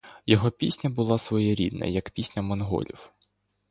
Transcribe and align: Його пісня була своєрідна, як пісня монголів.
Його 0.25 0.51
пісня 0.51 0.89
була 0.89 1.17
своєрідна, 1.17 1.85
як 1.85 2.09
пісня 2.09 2.41
монголів. 2.41 3.09